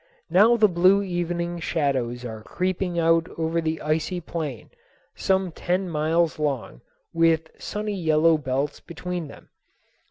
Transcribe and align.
Now 0.31 0.57
the 0.57 0.67
blue 0.67 1.03
evening 1.03 1.59
shadows 1.59 2.25
are 2.25 2.41
creeping 2.41 2.97
out 2.97 3.29
over 3.37 3.61
the 3.61 3.79
icy 3.83 4.19
plain, 4.19 4.71
some 5.13 5.51
ten 5.51 5.87
miles 5.89 6.39
long, 6.39 6.81
with 7.13 7.51
sunny 7.59 7.93
yellow 8.01 8.35
belts 8.39 8.79
between 8.79 9.27
them. 9.27 9.49